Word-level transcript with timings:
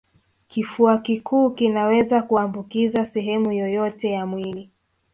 Kifua 0.47 0.97
kikuu 0.97 1.49
kinaweza 1.49 2.21
kuambukiza 2.21 3.05
sehemu 3.05 3.51
yoyote 3.51 4.09
ya 4.11 4.25
mwili 4.25 4.69